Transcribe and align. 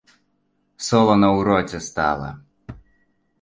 Солана 0.87 1.27
ў 1.37 1.67
роце 1.67 1.79
стала. 1.89 2.31